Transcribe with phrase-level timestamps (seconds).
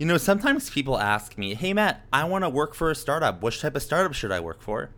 [0.00, 3.42] You know, sometimes people ask me, hey, Matt, I want to work for a startup.
[3.42, 4.88] Which type of startup should I work for?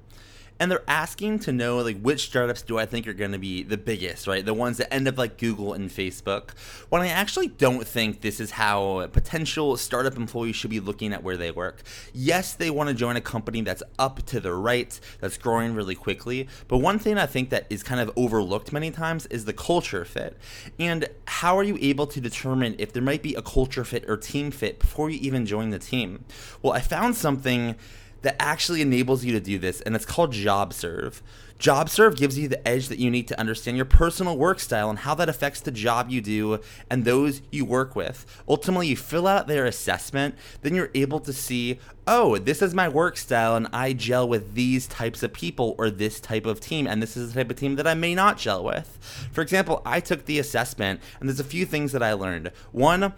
[0.62, 3.64] And they're asking to know like which startups do I think are going to be
[3.64, 4.44] the biggest, right?
[4.44, 6.50] The ones that end up like Google and Facebook.
[6.88, 11.24] When I actually don't think this is how potential startup employees should be looking at
[11.24, 11.82] where they work.
[12.14, 15.96] Yes, they want to join a company that's up to the right, that's growing really
[15.96, 19.52] quickly, but one thing I think that is kind of overlooked many times is the
[19.52, 20.38] culture fit.
[20.78, 24.16] And how are you able to determine if there might be a culture fit or
[24.16, 26.24] team fit before you even join the team?
[26.62, 27.74] Well, I found something
[28.22, 31.20] that actually enables you to do this, and it's called JobSurv.
[31.62, 34.98] JobSurv gives you the edge that you need to understand your personal work style and
[34.98, 36.58] how that affects the job you do
[36.90, 38.26] and those you work with.
[38.48, 42.88] Ultimately, you fill out their assessment, then you're able to see, oh, this is my
[42.88, 46.88] work style and I gel with these types of people or this type of team,
[46.88, 48.98] and this is the type of team that I may not gel with.
[49.30, 52.50] For example, I took the assessment, and there's a few things that I learned.
[52.72, 53.12] One,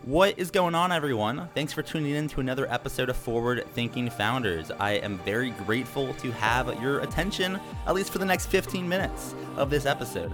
[0.03, 1.49] What is going on, everyone?
[1.53, 4.71] Thanks for tuning in to another episode of Forward Thinking Founders.
[4.71, 9.35] I am very grateful to have your attention, at least for the next 15 minutes
[9.57, 10.33] of this episode.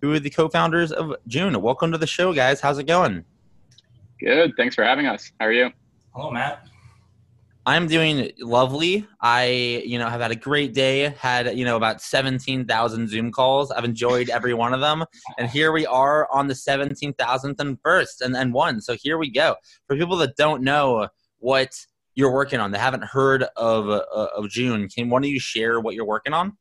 [0.00, 1.60] who are the co-founders of Joon.
[1.60, 2.60] Welcome to the show, guys.
[2.60, 3.24] How's it going?
[4.20, 4.52] Good.
[4.56, 5.30] Thanks for having us.
[5.40, 5.70] How are you?
[6.14, 6.66] Hello, Matt.
[7.68, 9.08] I'm doing lovely.
[9.20, 11.14] I, you know, have had a great day.
[11.18, 13.72] Had, you know, about 17,000 Zoom calls.
[13.72, 15.04] I've enjoyed every one of them.
[15.36, 18.80] And here we are on the 17,000th and first and, and one.
[18.80, 19.56] So here we go.
[19.88, 21.74] For people that don't know what
[22.14, 25.80] you're working on, they haven't heard of, uh, of Joon, can one of you share
[25.80, 26.56] what you're working on?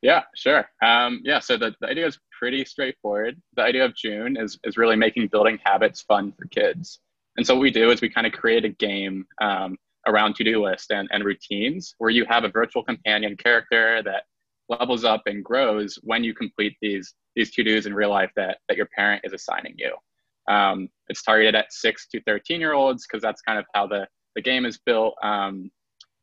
[0.00, 0.64] Yeah, sure.
[0.82, 3.40] Um, yeah, so the, the idea is pretty straightforward.
[3.54, 6.98] The idea of Joon is, is really making building habits fun for kids.
[7.36, 9.78] And so what we do is we kind of create a game um,
[10.08, 14.24] around to-do list and, and routines where you have a virtual companion character that
[14.68, 18.76] levels up and grows when you complete these these to-dos in real life that, that
[18.76, 19.94] your parent is assigning you.
[20.52, 24.08] Um, it's targeted at six to 13 year olds because that's kind of how the,
[24.34, 25.14] the game is built.
[25.22, 25.70] Um,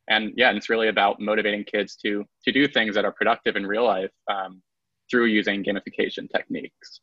[0.10, 3.56] and yeah, and it's really about motivating kids to to do things that are productive
[3.56, 4.12] in real life.
[4.30, 4.62] Um,
[5.10, 7.02] through using gamification techniques.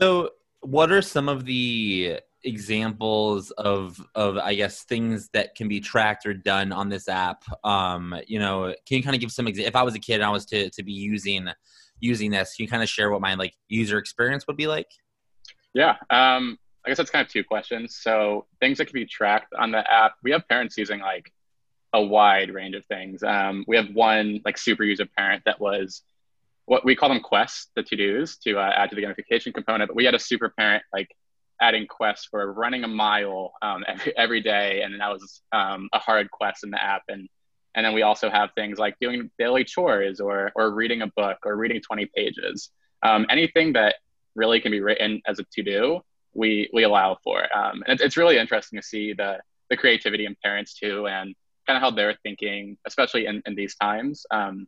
[0.00, 0.30] So,
[0.60, 6.26] what are some of the examples of of I guess things that can be tracked
[6.26, 7.44] or done on this app?
[7.64, 9.68] Um, you know, can you kind of give some examples?
[9.68, 11.48] If I was a kid and I was to to be using
[12.00, 14.90] using this, can you kind of share what my like user experience would be like?
[15.74, 17.96] Yeah, um, I guess that's kind of two questions.
[17.96, 21.32] So things that can be tracked on the app, we have parents using like
[21.92, 23.22] a wide range of things.
[23.22, 26.02] Um, we have one like super user parent that was
[26.66, 29.88] what we call them quests, the to dos to uh, add to the gamification component.
[29.88, 31.14] But we had a super parent like
[31.60, 35.98] adding quests for running a mile um, every, every day, and that was um, a
[35.98, 37.02] hard quest in the app.
[37.08, 37.28] And
[37.74, 41.38] and then we also have things like doing daily chores or or reading a book
[41.44, 42.70] or reading 20 pages.
[43.02, 43.96] Um, anything that
[44.34, 46.00] really can be written as a to do,
[46.34, 47.44] we we allow for.
[47.56, 49.38] Um, and it's really interesting to see the
[49.70, 51.34] the creativity in parents too, and
[51.66, 54.66] kind of how they're thinking, especially in, in these times, um,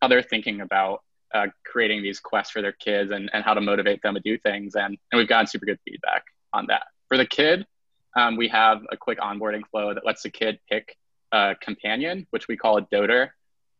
[0.00, 1.02] how they're thinking about
[1.34, 4.38] uh, creating these quests for their kids and, and how to motivate them to do
[4.38, 4.74] things.
[4.74, 6.84] And, and we've gotten super good feedback on that.
[7.08, 7.66] For the kid,
[8.16, 10.96] um, we have a quick onboarding flow that lets the kid pick
[11.32, 13.34] a companion, which we call a doter.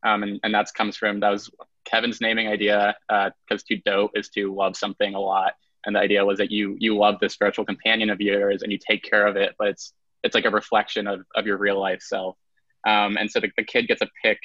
[0.04, 1.50] Um, and, and that comes from, that was
[1.84, 5.54] Kevin's naming idea, because uh, to dote is to love something a lot.
[5.86, 8.78] And the idea was that you you love this virtual companion of yours and you
[8.78, 12.02] take care of it, but it's it's like a reflection of, of your real life
[12.02, 12.36] self.
[12.86, 14.38] Um, and so the, the kid gets to pick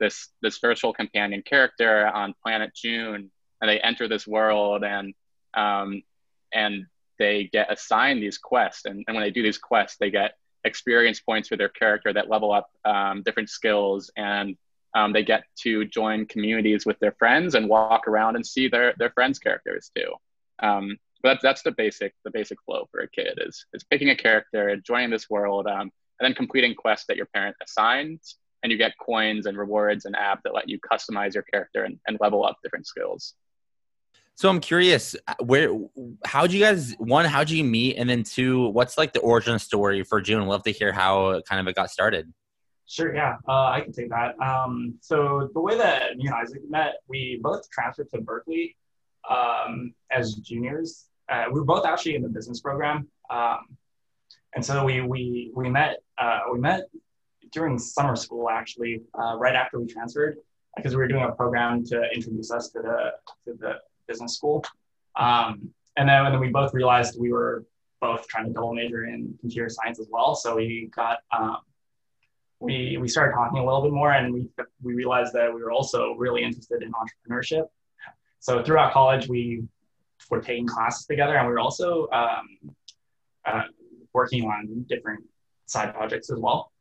[0.00, 3.30] this this virtual companion character on planet Joon,
[3.60, 5.14] and they enter this world and
[5.54, 6.02] um,
[6.52, 6.86] and
[7.18, 8.86] they get assigned these quests.
[8.86, 10.32] And, and when they do these quests, they get
[10.64, 14.56] experience points for their character that level up um, different skills and
[14.94, 18.94] um, they get to join communities with their friends and walk around and see their,
[18.98, 20.14] their friends characters too
[20.62, 24.10] um, but that's that's the basic the basic flow for a kid is is picking
[24.10, 25.90] a character, joining this world, um,
[26.20, 30.14] and then completing quests that your parent assigns, and you get coins and rewards and
[30.14, 33.34] app that let you customize your character and, and level up different skills.
[34.36, 35.70] So I'm curious, where,
[36.26, 37.96] how'd you guys, one, how'd you meet?
[37.96, 40.46] And then two, what's like the origin story for Joon?
[40.46, 42.32] Love to hear how kind of it got started.
[42.86, 44.38] Sure, yeah, uh, I can take that.
[44.40, 48.76] Um, so the way that me and Isaac met, we both transferred to Berkeley
[49.30, 53.60] um, as juniors uh, we were both actually in the business program, um,
[54.54, 56.82] and so we we we met uh, we met
[57.52, 60.36] during summer school actually uh, right after we transferred
[60.76, 63.12] because we were doing a program to introduce us to the
[63.44, 63.74] to the
[64.06, 64.64] business school,
[65.16, 67.64] um, and then and then we both realized we were
[68.00, 71.18] both trying to double major in computer science as well, so we got.
[71.36, 71.58] Um,
[72.60, 74.48] we, we started talking a little bit more and we,
[74.82, 77.64] we realized that we were also really interested in entrepreneurship.
[78.40, 79.64] So throughout college, we
[80.30, 82.74] we're taking classes together, and we are also um,
[83.44, 83.62] uh,
[84.12, 85.24] working on different
[85.66, 86.72] side projects as well,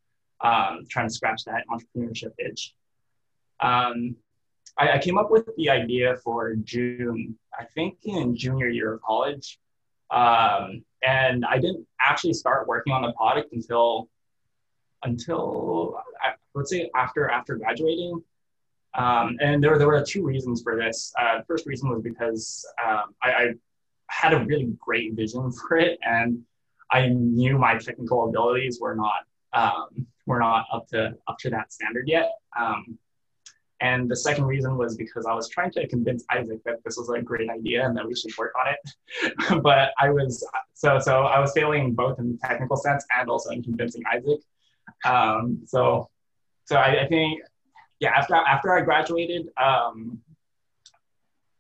[0.42, 2.74] um, trying to scratch that entrepreneurship itch.
[3.60, 4.16] Um,
[4.78, 9.01] I, I, came up with the idea for Joon, I think in junior year of
[9.01, 9.60] college.
[10.12, 14.10] Um, and I didn't actually start working on the product until
[15.04, 18.24] until I would say after after graduating.
[18.95, 21.13] Um, and there, there were two reasons for this.
[21.19, 23.54] Uh, the first reason was because um, I, I,
[24.07, 26.44] had a really great vision for it, and
[26.92, 29.24] I knew my technical abilities were not
[29.54, 32.30] um, were not up to up to that standard yet.
[32.57, 33.00] Um,
[33.84, 37.10] and the second reason was because I was trying to convince Isaac that this was
[37.10, 39.62] a great idea and that we should work on it.
[39.63, 43.50] but I was so so I was failing both in the technical sense and also
[43.50, 44.39] in convincing Isaac.
[45.03, 46.10] Um, so
[46.65, 47.41] so I, I think
[48.03, 50.19] yeah, after after I graduated, um,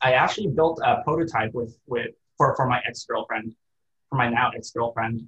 [0.01, 3.55] I actually built a prototype with with for, for my ex girlfriend,
[4.09, 5.21] for my now ex girlfriend,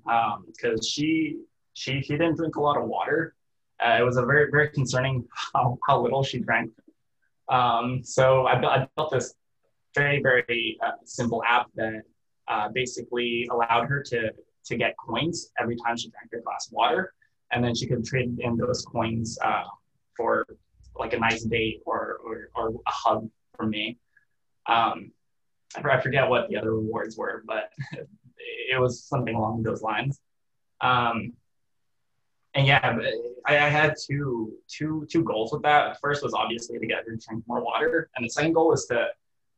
[0.47, 1.37] because um, she
[1.73, 3.33] she she didn't drink a lot of water.
[3.81, 6.71] Uh, it was a very very concerning how, how little she drank.
[7.47, 9.33] Um, so I built, I built this
[9.95, 12.01] very very uh, simple app that
[12.49, 14.33] uh, basically allowed her to
[14.65, 17.13] to get coins every time she drank a glass of water,
[17.53, 19.63] and then she could trade in those coins uh,
[20.17, 20.45] for
[20.97, 23.97] like a nice date or or, or a hug from me.
[24.67, 25.11] Um,
[25.75, 27.71] I forget what the other rewards were, but
[28.37, 30.19] it was something along those lines.
[30.81, 31.33] Um,
[32.53, 32.97] and yeah,
[33.45, 35.99] I, I, had two two two goals with that.
[35.99, 38.85] First was obviously to get her to drink more water, and the second goal was
[38.87, 39.07] to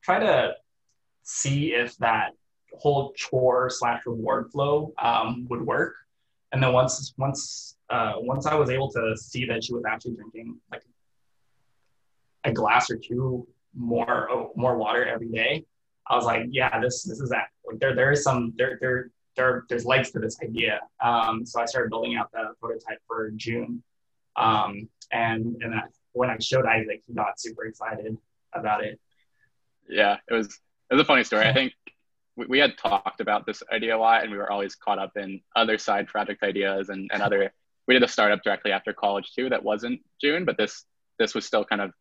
[0.04, 0.56] try to
[1.24, 2.32] see if that
[2.74, 5.96] whole chore slash reward flow um, would work.
[6.52, 10.16] And then once once uh, once I was able to see that she was actually
[10.16, 10.84] drinking like
[12.48, 15.66] a glass or two more more water every day,
[16.08, 17.48] I was like, yeah, this this is that.
[17.66, 20.80] Like there there is some there there there there's legs to this idea.
[21.04, 23.84] Um, so I started building out the prototype for Joon,
[24.36, 25.74] um, and and
[26.14, 28.18] when I showed Isaac, he got super excited
[28.54, 29.00] about it.
[29.90, 30.48] Yeah, it was
[30.90, 31.46] it was a funny story.
[31.46, 31.74] I think
[32.36, 35.18] we, we had talked about this idea a lot, and we were always caught up
[35.18, 37.52] in other side project ideas and, and other.
[37.88, 40.86] We did a startup directly after college too that wasn't Joon, but this
[41.20, 41.92] this was still kind of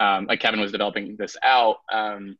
[0.00, 1.76] um, like Kevin was developing this out.
[1.92, 2.36] Um,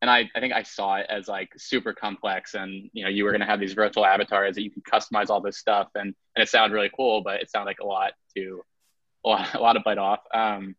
[0.00, 3.24] and I, I think I saw it as like super complex and you know you
[3.24, 6.14] were going to have these virtual avatars that you can customize all this stuff and,
[6.36, 8.62] and it sounded really cool but it sounded like a lot to
[9.24, 10.76] a lot, a lot to bite off um,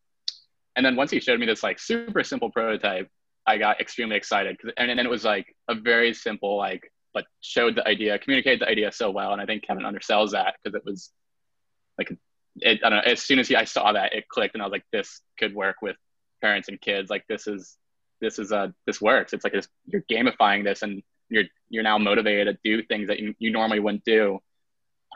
[0.75, 3.10] and then once he showed me this like super simple prototype
[3.46, 7.25] i got extremely excited and, and then it was like a very simple like but
[7.42, 10.75] showed the idea communicated the idea so well and i think kevin undersells that because
[10.75, 11.12] it was
[11.98, 12.10] like
[12.62, 14.66] it, I don't know as soon as he, i saw that it clicked and i
[14.66, 15.96] was like this could work with
[16.42, 17.78] parents and kids like this is
[18.22, 19.34] this is uh this works.
[19.34, 23.20] It's like this, you're gamifying this and you're you're now motivated to do things that
[23.20, 24.39] you, you normally wouldn't do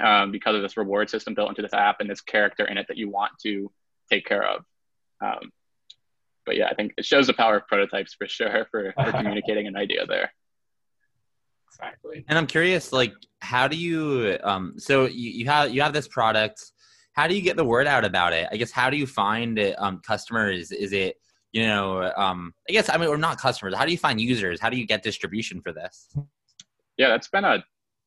[0.03, 2.87] um, because of this reward system built into this app and this character in it
[2.87, 3.71] that you want to
[4.11, 4.63] take care of.
[5.21, 5.51] Um,
[6.45, 9.67] but yeah i think it shows the power of prototypes for sure for, for communicating
[9.67, 10.31] an idea there.
[11.69, 12.23] Exactly.
[12.27, 16.07] And i'm curious like how do you um so you, you have you have this
[16.07, 16.72] product
[17.13, 19.59] how do you get the word out about it i guess how do you find
[19.77, 21.17] um, customers is it
[21.53, 23.75] you know, um, I guess I mean, or not customers.
[23.75, 24.59] How do you find users?
[24.59, 26.09] How do you get distribution for this?
[26.97, 27.63] Yeah, that's been a.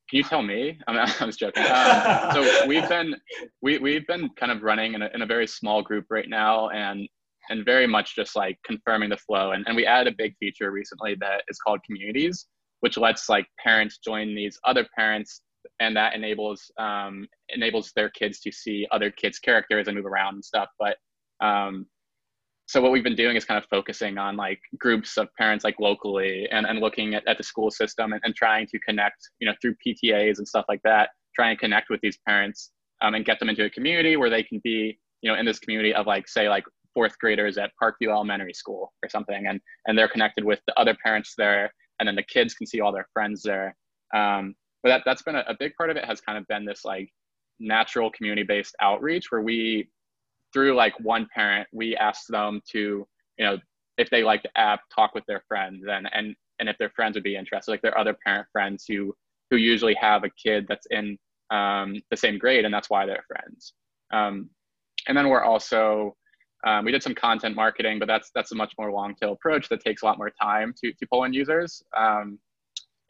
[0.09, 0.79] Can you tell me?
[0.87, 1.63] I, mean, I was joking.
[1.63, 3.15] Um, so we've been
[3.61, 6.69] we we've been kind of running in a, in a very small group right now,
[6.69, 7.07] and
[7.49, 9.51] and very much just like confirming the flow.
[9.51, 12.47] And and we added a big feature recently that is called communities,
[12.81, 15.41] which lets like parents join these other parents
[15.79, 20.35] and that enables um, enables their kids to see other kids' characters and move around
[20.35, 20.69] and stuff.
[20.79, 20.97] But
[21.39, 21.87] um,
[22.67, 25.79] so what we've been doing is kind of focusing on like groups of parents like
[25.79, 29.47] locally and, and looking at, at the school system and, and trying to connect you
[29.47, 32.71] know through ptas and stuff like that try and connect with these parents
[33.01, 35.59] um, and get them into a community where they can be you know in this
[35.59, 39.97] community of like say like fourth graders at parkview elementary school or something and and
[39.97, 43.07] they're connected with the other parents there and then the kids can see all their
[43.13, 43.75] friends there
[44.13, 46.65] um, but that, that's been a, a big part of it has kind of been
[46.65, 47.09] this like
[47.59, 49.89] natural community based outreach where we
[50.53, 53.07] through like one parent, we asked them to,
[53.37, 53.57] you know,
[53.97, 57.15] if they like the app, talk with their friends and and and if their friends
[57.15, 59.13] would be interested, like their other parent friends who
[59.49, 61.17] who usually have a kid that's in
[61.51, 63.73] um, the same grade, and that's why they're friends.
[64.11, 64.49] Um,
[65.07, 66.15] and then we're also
[66.65, 69.69] um, we did some content marketing, but that's that's a much more long tail approach
[69.69, 71.81] that takes a lot more time to to pull in users.
[71.95, 72.39] Um,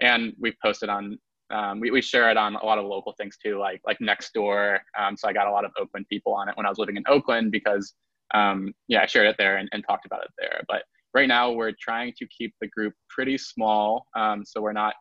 [0.01, 1.17] and we've posted on
[1.49, 4.79] um, we, we share it on a lot of local things too, like like Nextdoor.
[4.99, 6.97] Um, so I got a lot of Oakland people on it when I was living
[6.97, 7.93] in Oakland because
[8.33, 10.61] um, yeah, I shared it there and, and, talked about it there.
[10.67, 14.95] But right now we're trying to keep the group pretty small, um, so we're not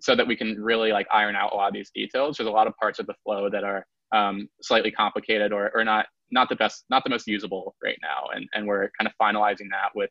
[0.00, 2.36] so that we can really like iron out a lot of these details.
[2.36, 5.84] There's a lot of parts of the flow that are um, slightly complicated or, or
[5.84, 9.12] not not the best, not the most usable right now, and and we're kind of
[9.20, 10.10] finalizing that with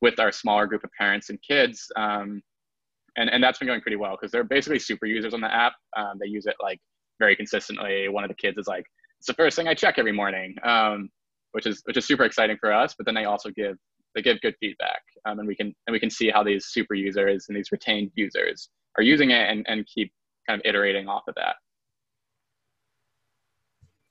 [0.00, 2.40] with our smaller group of parents and kids um,
[3.18, 5.74] and and that's been going pretty well because they're basically super users on the app.
[5.96, 6.78] Um, they use it like
[7.18, 8.08] very consistently.
[8.08, 8.84] One of the kids is like,
[9.18, 11.10] "It's the first thing I check every morning," um,
[11.52, 12.94] which is which is super exciting for us.
[12.96, 13.76] But then they also give
[14.14, 16.94] they give good feedback, um, and we can and we can see how these super
[16.94, 20.12] users and these retained users are using it and and keep
[20.48, 21.56] kind of iterating off of that.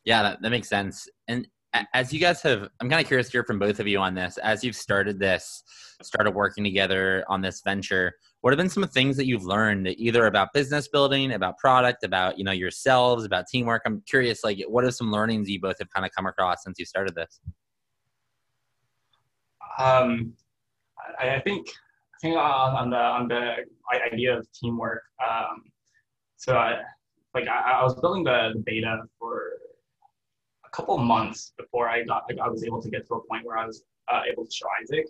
[0.05, 1.07] Yeah, that, that makes sense.
[1.27, 1.47] And
[1.93, 4.15] as you guys have, I'm kind of curious to hear from both of you on
[4.15, 4.37] this.
[4.37, 5.63] As you've started this,
[6.01, 10.27] started working together on this venture, what have been some things that you've learned either
[10.27, 14.83] about business building about product about you know yourselves about teamwork i'm curious like what
[14.83, 17.39] are some learnings you both have kind of come across since you started this
[19.79, 20.33] um,
[21.19, 23.55] I, I think i think on, on the on the
[24.11, 25.63] idea of teamwork um,
[26.37, 26.81] so I,
[27.33, 29.53] like I, I was building the, the beta for
[30.65, 33.45] a couple months before I got like, I was able to get to a point
[33.45, 35.05] where I was uh, able to show Isaac.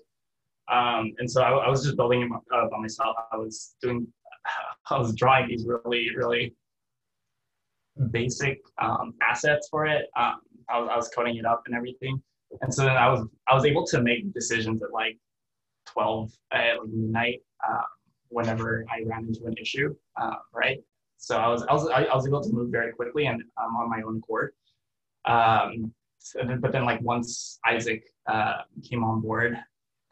[0.69, 3.15] Um, and so I, I, was just building it uh, by myself.
[3.31, 4.05] I was doing,
[4.89, 6.55] I was drawing these really, really
[8.11, 10.07] basic um, assets for it.
[10.17, 10.35] Um,
[10.69, 12.21] I, was, I was coding it up and everything.
[12.61, 15.17] And so then I was, I was able to make decisions at like
[15.87, 17.83] 12 at like midnight uh,
[18.29, 20.79] whenever I ran into an issue, uh, right?
[21.17, 23.89] So I was, I was, I was able to move very quickly and um, on
[23.89, 24.53] my own accord.
[25.25, 29.57] Um, so then, but then like once Isaac uh, came on board,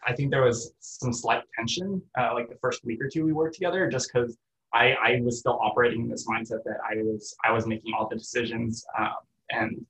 [0.05, 3.33] I think there was some slight tension, uh, like the first week or two we
[3.33, 4.37] worked together, just because
[4.73, 8.07] I, I was still operating in this mindset that I was I was making all
[8.07, 9.15] the decisions, um,
[9.49, 9.85] and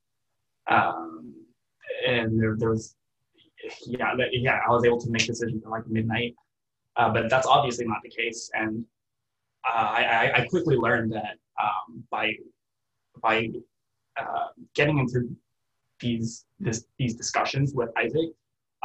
[0.68, 1.34] um,
[2.08, 2.96] and there, there was
[3.88, 6.36] yeah yeah I was able to make decisions at like midnight,
[6.98, 8.86] uh, but that's obviously not the case, and
[9.68, 12.34] uh, I, I quickly learned that um, by
[13.22, 13.50] by
[14.18, 15.36] uh, getting into
[16.00, 18.30] these this, these discussions with Isaac,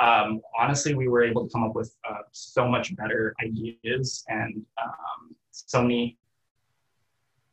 [0.01, 4.65] um, honestly, we were able to come up with uh, so much better ideas and
[4.83, 6.17] um, so many,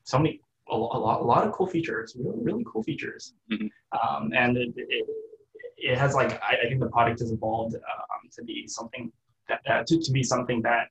[0.04, 0.40] so many,
[0.70, 3.34] a, lot, a lot of cool features, really, really cool features.
[3.52, 3.70] Mhm.
[3.92, 5.08] Um, and it, it,
[5.78, 9.12] it has like, I, I think the product has evolved um, to be something
[9.50, 10.88] that, uh, to, to be something that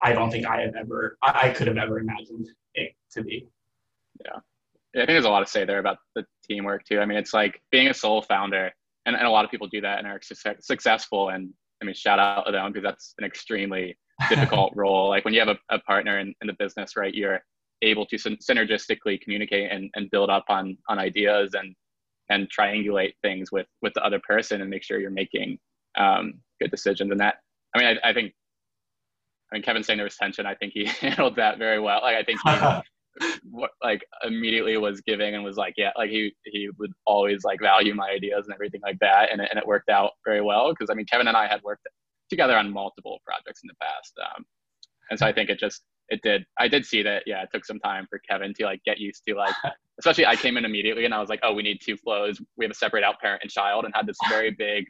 [0.00, 3.48] I don't think I have ever, I, I could have ever imagined it to be.
[4.24, 4.38] Yeah.
[4.94, 7.00] I think there's a lot to say there about the teamwork too.
[7.00, 8.72] I mean, it's like being a sole founder,
[9.06, 11.30] and, and a lot of people do that and are success, successful.
[11.30, 13.96] And I mean, shout out to them because that's an extremely
[14.28, 15.08] difficult role.
[15.08, 17.40] Like when you have a, a partner in, in the business, right, you're
[17.82, 21.74] able to syn- synergistically communicate and, and build up on on ideas and
[22.30, 25.58] and triangulate things with with the other person and make sure you're making
[25.96, 27.10] um, good decisions.
[27.10, 27.36] And that,
[27.74, 28.32] I mean, I, I think,
[29.52, 30.46] I mean, Kevin saying there was tension.
[30.46, 32.00] I think he handled that very well.
[32.02, 32.50] Like I think he
[33.50, 37.60] what like immediately was giving and was like yeah like he he would always like
[37.60, 40.70] value my ideas and everything like that and it, and it worked out very well
[40.70, 41.86] because i mean kevin and i had worked
[42.30, 44.44] together on multiple projects in the past um,
[45.10, 47.64] and so i think it just it did i did see that yeah it took
[47.64, 49.54] some time for kevin to like get used to like
[49.98, 52.40] especially i came in immediately and i was like oh we need two flows.
[52.56, 54.86] We have to separate out parent and child and had this very big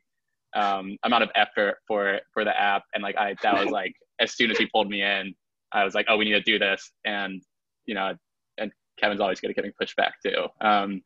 [0.55, 4.35] um, amount of effort for for the app and like i that was like as
[4.35, 5.35] soon as he pulled me in
[5.73, 7.43] i was like oh we need to do this and
[7.87, 8.15] you know,
[8.59, 10.47] and Kevin's always good at getting pushback too.
[10.61, 11.03] Um,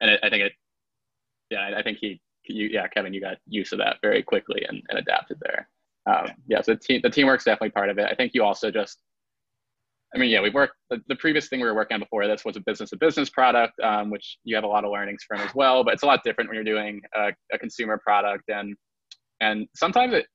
[0.00, 0.52] and it, I think it,
[1.50, 4.82] yeah, I think he, you, yeah, Kevin, you got used to that very quickly and,
[4.88, 5.68] and adapted there.
[6.06, 8.06] Um, yeah, so the, team, the teamwork's definitely part of it.
[8.10, 8.98] I think you also just,
[10.14, 12.44] I mean, yeah, we worked, the, the previous thing we were working on before this
[12.44, 15.40] was a business to business product, um, which you have a lot of learnings from
[15.40, 18.76] as well, but it's a lot different when you're doing a, a consumer product and,
[19.40, 20.26] and sometimes it,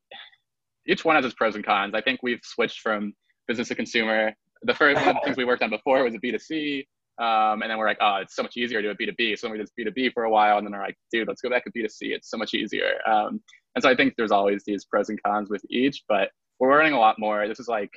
[0.87, 1.93] each one has its pros and cons.
[1.93, 3.13] I think we've switched from
[3.47, 6.19] business to consumer the first one of the things we worked on before was a
[6.19, 6.85] B2C.
[7.19, 9.37] Um, and then we're like, oh, it's so much easier to do a B2B.
[9.37, 10.57] So then we did B2B for a while.
[10.57, 12.13] And then we're like, dude, let's go back to B2C.
[12.13, 12.93] It's so much easier.
[13.05, 13.41] Um,
[13.75, 16.93] and so I think there's always these pros and cons with each, but we're learning
[16.93, 17.47] a lot more.
[17.47, 17.91] This is like,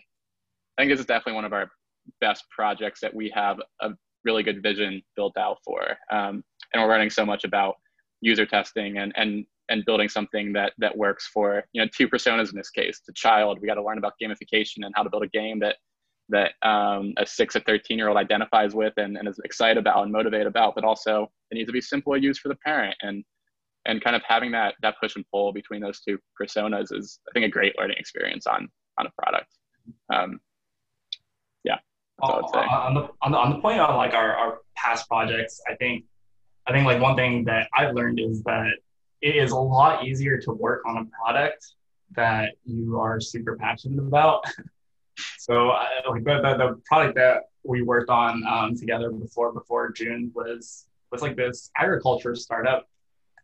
[0.76, 1.70] I think this is definitely one of our
[2.20, 3.90] best projects that we have a
[4.24, 5.82] really good vision built out for.
[6.10, 7.76] Um, and we're learning so much about
[8.20, 12.50] user testing and, and, and building something that, that works for, you know, two personas
[12.50, 15.22] in this case, the child, we got to learn about gamification and how to build
[15.22, 15.76] a game that
[16.28, 20.02] that um, a six or 13 year old identifies with and, and is excited about
[20.02, 22.94] and motivated about, but also it needs to be simple to use for the parent.
[23.02, 23.24] And,
[23.84, 27.32] and kind of having that, that push and pull between those two personas is, I
[27.32, 29.48] think, a great learning experience on, on a product.
[30.12, 30.40] Um,
[31.64, 31.78] yeah.
[32.22, 35.74] On, on, the, on, the, on the point of like our, our past projects, I
[35.74, 36.04] think,
[36.68, 38.70] I think like one thing that I've learned is that
[39.20, 41.74] it is a lot easier to work on a product
[42.14, 44.44] that you are super passionate about
[45.42, 49.90] So uh, like the, the, the, product that we worked on um, together before before
[49.90, 52.88] Joon was was like this agriculture startup,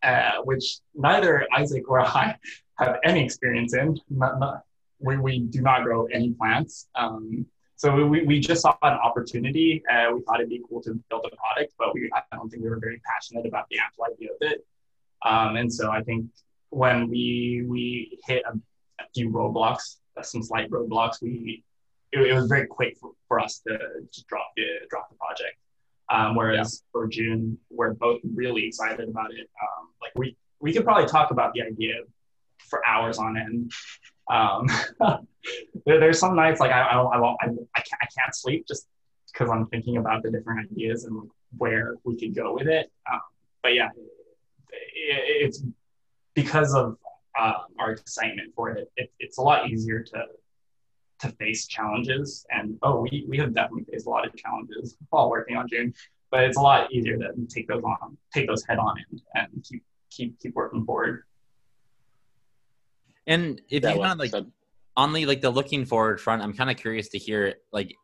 [0.05, 2.37] uh, which neither Isaac or I
[2.79, 3.99] have any experience in.
[5.01, 6.87] We, we do not grow any plants.
[6.95, 9.83] Um, so we, we just saw an opportunity.
[9.91, 12.63] Uh, we thought it'd be cool to build a product, but we I don't think
[12.63, 14.65] we were very passionate about the actual idea of it.
[15.25, 16.27] Um, and so I think
[16.71, 18.57] when we we hit a,
[19.03, 21.65] a few roadblocks, some slight roadblocks, we
[22.13, 23.79] it, it was very quick for, for us to
[24.13, 25.57] just drop the drop the project.
[26.11, 26.89] Um, whereas yeah.
[26.93, 29.49] for Joon, we're both really excited about it.
[29.63, 31.95] Um, like we we could probably talk about the idea
[32.69, 33.73] for hours on end.
[34.31, 34.67] Um,
[35.87, 38.87] there, there's some nights like I I, I, I, I, can't, I can't sleep just
[39.33, 42.91] because I'm thinking about the different ideas and where we could go with it.
[43.11, 43.21] Um,
[43.63, 43.89] but yeah,
[44.71, 45.63] it, it's
[46.35, 46.97] because of
[47.39, 50.25] uh, our excitement for it, it, It's a lot easier to
[51.21, 52.47] to face challenges.
[52.51, 55.93] And oh, we, we have definitely faced a lot of challenges while working on Joon,
[56.31, 59.65] but it's a lot easier to take those on, take those head on and, and
[59.69, 61.25] keep keep keep working forward.
[63.27, 64.33] And if you kind of like
[64.97, 67.95] on the like the looking forward front, I'm kind of curious to hear like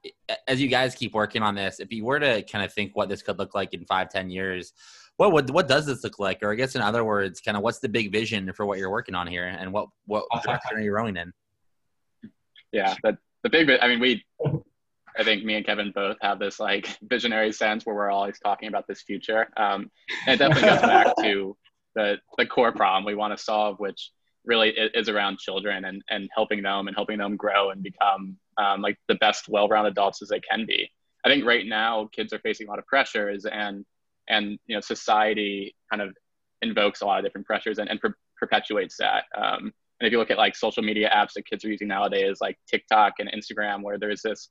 [0.46, 3.08] as you guys keep working on this, if you were to kind of think what
[3.08, 4.72] this could look like in five, ten years,
[5.16, 6.42] what would what does this look like?
[6.42, 8.90] Or I guess in other words, kind of what's the big vision for what you're
[8.90, 11.32] working on here, and what what direction are you rowing in?
[12.74, 13.80] Yeah, the the big bit.
[13.82, 14.24] I mean, we,
[15.16, 18.68] I think me and Kevin both have this like visionary sense where we're always talking
[18.68, 19.48] about this future.
[19.56, 19.90] Um,
[20.26, 21.56] and it definitely goes back to
[21.94, 24.10] the the core problem we want to solve, which
[24.44, 28.82] really is around children and and helping them and helping them grow and become um,
[28.82, 30.90] like the best well-rounded adults as they can be.
[31.24, 33.84] I think right now kids are facing a lot of pressures and
[34.28, 36.14] and you know society kind of
[36.62, 39.24] invokes a lot of different pressures and, and per- perpetuates that.
[39.36, 39.72] Um,
[40.04, 42.58] and if you look at like social media apps that kids are using nowadays, like
[42.68, 44.50] TikTok and Instagram, where there's this,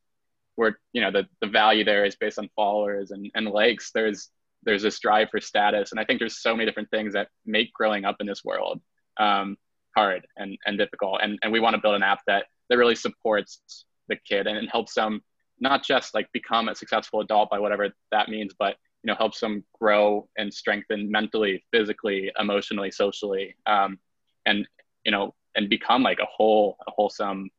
[0.55, 3.91] where you know the the value there is based on followers and and likes.
[3.93, 4.29] There's
[4.63, 7.71] there's this drive for status, and I think there's so many different things that make
[7.71, 8.81] growing up in this world
[9.19, 9.55] um,
[9.95, 11.19] hard and, and difficult.
[11.21, 14.57] And and we want to build an app that that really supports the kid and,
[14.57, 15.21] and helps them
[15.59, 19.39] not just like become a successful adult by whatever that means, but you know helps
[19.39, 23.99] them grow and strengthen mentally, physically, emotionally, socially, um,
[24.47, 24.67] and
[25.05, 27.49] you know and become like a whole a wholesome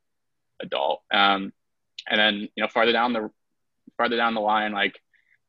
[0.60, 1.02] adult.
[1.12, 1.52] Um,
[2.08, 3.30] and then you know farther down the
[3.96, 4.98] farther down the line, like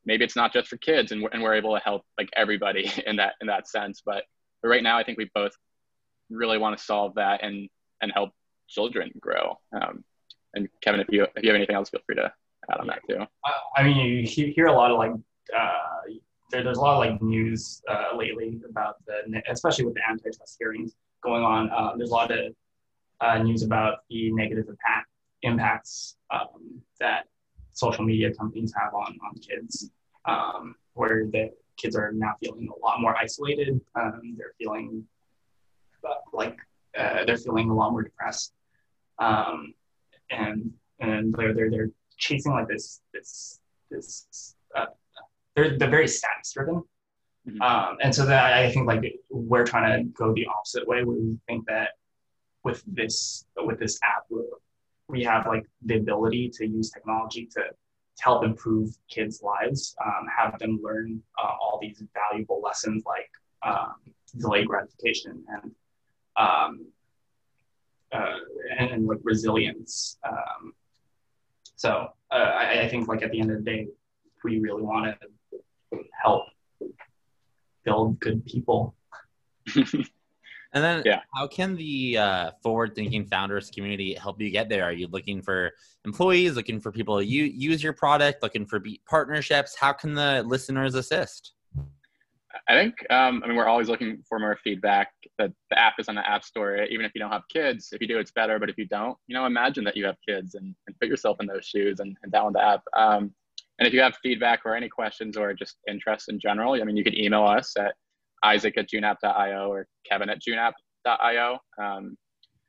[0.06, 2.92] maybe it's not just for kids, and we're, and we're able to help like everybody
[3.06, 4.02] in that in that sense.
[4.06, 4.24] But
[4.62, 5.54] but right now, I think we both
[6.30, 7.70] really want to solve that and
[8.02, 8.32] and help
[8.68, 9.58] children grow.
[9.74, 10.04] Um,
[10.54, 12.32] and Kevin, if you if you have anything else, feel free to
[12.72, 13.26] add on that too.
[13.76, 15.12] I mean, you hear a lot of like
[15.56, 15.72] uh,
[16.52, 20.56] there, there's a lot of like news uh, lately about the especially with the antitrust
[20.60, 21.70] hearings going on.
[21.70, 22.54] Uh, there's a lot of
[23.22, 25.08] uh, news about the negative impact
[25.42, 27.26] impacts um, that
[27.74, 29.92] social media companies have on on kids,
[30.26, 33.80] um, where the kids are now feeling a lot more isolated.
[33.96, 35.04] Um, they're feeling
[36.08, 36.58] uh, like
[36.94, 38.54] they're feeling a lot more depressed.
[39.20, 39.74] Um,
[40.30, 43.60] and and they're they're they're chasing like this this
[43.92, 44.86] this uh,
[45.56, 46.84] they're they're very status driven.
[47.48, 47.62] Mm-hmm.
[47.62, 51.38] Um, and so that I think like we're trying to go the opposite way we
[51.48, 51.90] think that
[52.64, 54.24] with this with this app
[55.08, 60.26] we have like the ability to use technology to, to help improve kids' lives, um,
[60.36, 63.30] have them learn uh, all these valuable lessons like
[63.64, 63.96] um,
[64.38, 65.72] delayed gratification and
[66.38, 66.86] um,
[68.12, 68.38] uh,
[68.78, 70.18] and, and, like resilience.
[70.28, 70.74] Um,
[71.76, 73.88] so uh, I, I, think like at the end of the day,
[74.44, 75.16] we really want
[75.92, 76.44] to help
[77.86, 78.96] build good people.
[79.76, 79.84] and
[80.74, 81.22] then, yeah.
[81.34, 84.84] how can the uh, forward-thinking founders community help you get there?
[84.84, 85.72] Are you looking for
[86.04, 89.76] employees, looking for people to use your product, looking for partnerships?
[89.76, 91.54] How can the listeners assist?
[92.68, 95.12] I think, um, I mean, we're always looking for more feedback.
[95.38, 96.84] That the app is on the App Store.
[96.84, 98.60] Even if you don't have kids, if you do, it's better.
[98.60, 101.38] But if you don't, you know, imagine that you have kids and, and put yourself
[101.42, 102.82] in those shoes and, and download the app.
[102.96, 103.34] Um,
[103.80, 106.96] and if you have feedback or any questions or just interest in general, I mean,
[106.96, 107.94] you can email us at
[108.44, 111.58] isaac at joonapp.io or kevin at joonapp.io.
[111.82, 112.18] Um,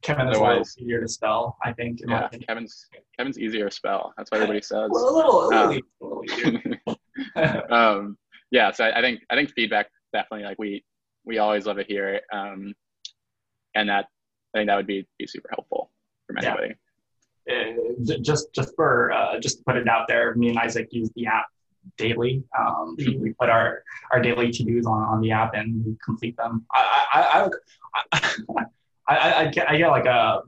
[0.03, 2.01] Kevin is Otherwise, easier to spell, I think.
[2.07, 2.87] Yeah, Kevin's
[3.19, 4.12] Kevin's easier to spell.
[4.16, 4.88] That's what everybody says.
[4.90, 5.81] Well, a little, a little, um,
[6.87, 6.97] a
[7.37, 8.19] little um,
[8.51, 10.85] yeah, so I, I, think I think feedback definitely like we
[11.25, 12.75] we always love to hear it, um,
[13.75, 14.07] and that
[14.55, 15.90] I think that would be be super helpful
[16.27, 16.69] for anybody.
[16.69, 16.75] Yeah.
[17.50, 21.11] Uh, just just for uh, just to put it out there, me and Isaac use
[21.14, 21.46] the app
[21.96, 22.42] daily.
[22.59, 23.20] Um, mm-hmm.
[23.20, 26.66] we put our our daily to dos on, on the app and we complete them.
[26.72, 27.50] I I
[27.94, 28.66] I, I,
[29.09, 30.42] I, I get I get like a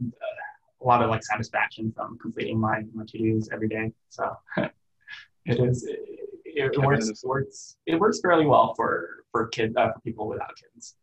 [0.81, 3.93] a lot of like satisfaction from completing my my to dos every day.
[4.09, 5.99] So it is it,
[6.45, 10.97] it works, works it works fairly well for for kids uh, for people without kids.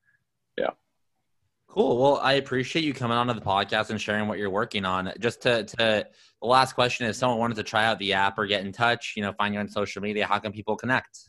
[1.76, 1.98] Cool.
[1.98, 5.12] Well, I appreciate you coming onto the podcast and sharing what you're working on.
[5.20, 8.46] Just to, to the last question is someone wanted to try out the app or
[8.46, 11.20] get in touch, you know, find you on social media, how can people connect?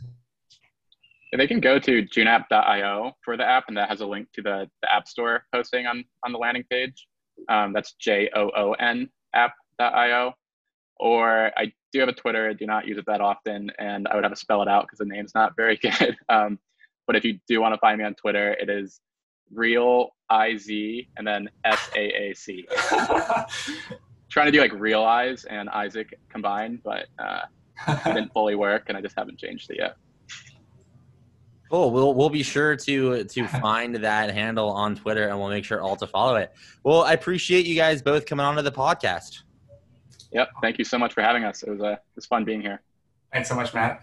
[1.37, 4.71] They can go to joonapp.io for the app, and that has a link to the,
[4.83, 7.09] the App Store posting on, on the landing page.
[7.49, 10.33] Um, that's J O O N app.io.
[11.01, 12.49] Or I do have a Twitter.
[12.49, 14.85] I do not use it that often, and I would have to spell it out
[14.85, 16.17] because the name's not very good.
[16.29, 16.61] Um,
[17.09, 19.01] but if you do want to find me on Twitter, it is
[19.53, 22.67] real I Z and then S A A C.
[24.29, 27.43] Trying to do like realize and Isaac combined, but uh,
[27.89, 29.97] it didn't fully work, and I just haven't changed it yet.
[31.71, 31.91] Cool.
[31.91, 35.81] We'll we'll be sure to to find that handle on Twitter, and we'll make sure
[35.81, 36.53] all to follow it.
[36.85, 39.43] Well, I appreciate you guys both coming onto the podcast.
[40.33, 40.49] Yep.
[40.61, 41.63] Thank you so much for having us.
[41.63, 42.83] It was uh, it was fun being here.
[43.33, 44.03] Thanks so much, Matt.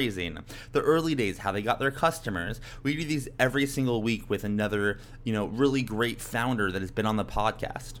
[0.00, 2.60] fundraising, the early days, how they got their customers.
[2.82, 6.90] We do these every single week with another, you know, really great founder that has
[6.90, 8.00] been on the podcast.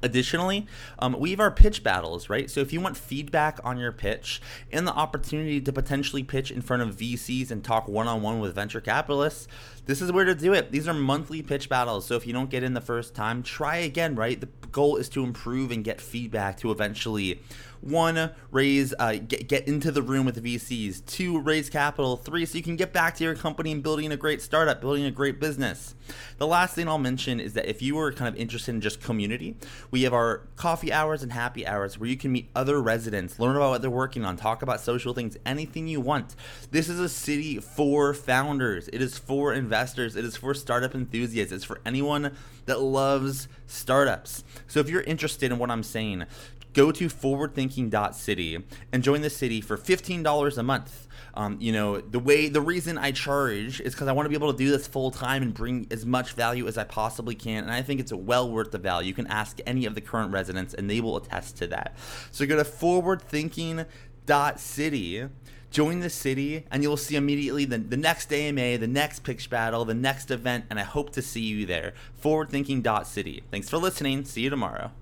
[0.00, 0.64] Additionally,
[1.00, 2.48] um, we have our pitch battles, right?
[2.48, 6.62] So if you want feedback on your pitch and the opportunity to potentially pitch in
[6.62, 9.48] front of VCs and talk one on one with venture capitalists,
[9.88, 10.70] this is where to do it.
[10.70, 12.04] These are monthly pitch battles.
[12.06, 14.38] So if you don't get in the first time, try again, right?
[14.38, 17.40] The goal is to improve and get feedback to eventually
[17.80, 22.56] one raise uh, get, get into the room with vcs two raise capital three so
[22.56, 25.38] you can get back to your company and building a great startup building a great
[25.38, 25.94] business
[26.38, 29.00] the last thing i'll mention is that if you are kind of interested in just
[29.00, 29.54] community
[29.90, 33.56] we have our coffee hours and happy hours where you can meet other residents learn
[33.56, 36.34] about what they're working on talk about social things anything you want
[36.70, 41.52] this is a city for founders it is for investors it is for startup enthusiasts
[41.52, 42.34] it's for anyone
[42.66, 46.26] that loves startups so if you're interested in what i'm saying
[46.72, 51.08] go to forwardthinking.city and join the city for $15 a month.
[51.34, 54.36] Um, you know, the way, the reason I charge is because I want to be
[54.36, 57.64] able to do this full time and bring as much value as I possibly can.
[57.64, 59.08] And I think it's well worth the value.
[59.08, 61.96] You can ask any of the current residents and they will attest to that.
[62.30, 65.28] So go to forwardthinking.city
[65.70, 69.84] join the city and you'll see immediately the, the next AMA, the next pitch battle,
[69.84, 71.94] the next event, and I hope to see you there.
[72.22, 73.44] Forwardthinking.city.
[73.50, 74.24] Thanks for listening.
[74.24, 74.92] See you tomorrow.